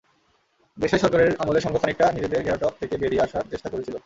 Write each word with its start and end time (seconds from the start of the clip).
দেশাই 0.77 0.99
সরকারের 0.99 1.31
আমলে 1.39 1.59
সংঘ 1.61 1.75
খানিকটা 1.77 2.05
নিজেদের 2.11 2.43
ঘেরাটোপ 2.43 2.73
থেকে 2.79 2.95
বেরিয়ে 2.97 3.23
আসার 3.23 3.49
চেষ্টা 3.51 3.69
করেছিল। 3.69 3.95